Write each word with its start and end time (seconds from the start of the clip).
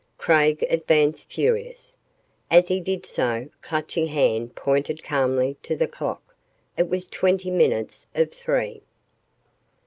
Craig 0.17 0.65
advanced, 0.67 1.31
furious. 1.31 1.95
As 2.49 2.69
he 2.69 2.79
did 2.79 3.05
so, 3.05 3.49
Clutching 3.61 4.07
Hand 4.07 4.55
pointed 4.55 5.03
calmly 5.03 5.57
to 5.61 5.75
the 5.75 5.87
clock. 5.87 6.35
It 6.75 6.89
was 6.89 7.07
twenty 7.07 7.51
minutes 7.51 8.07
of 8.15 8.31
three! 8.33 8.81